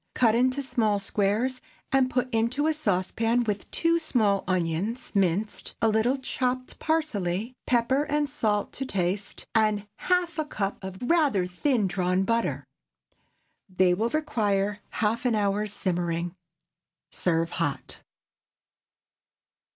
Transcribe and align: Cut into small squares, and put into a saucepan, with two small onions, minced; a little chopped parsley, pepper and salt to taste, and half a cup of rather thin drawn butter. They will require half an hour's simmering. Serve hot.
Cut 0.15 0.33
into 0.33 0.63
small 0.63 0.97
squares, 0.97 1.61
and 1.91 2.09
put 2.09 2.27
into 2.33 2.65
a 2.65 2.73
saucepan, 2.73 3.43
with 3.43 3.69
two 3.69 3.99
small 3.99 4.43
onions, 4.47 5.11
minced; 5.13 5.75
a 5.79 5.87
little 5.89 6.17
chopped 6.17 6.79
parsley, 6.79 7.53
pepper 7.67 8.05
and 8.05 8.27
salt 8.27 8.73
to 8.73 8.85
taste, 8.87 9.45
and 9.53 9.85
half 9.97 10.39
a 10.39 10.45
cup 10.45 10.83
of 10.83 10.97
rather 11.03 11.45
thin 11.45 11.85
drawn 11.85 12.23
butter. 12.23 12.65
They 13.69 13.93
will 13.93 14.09
require 14.09 14.79
half 15.05 15.23
an 15.23 15.35
hour's 15.35 15.71
simmering. 15.71 16.33
Serve 17.11 17.51
hot. 17.51 18.01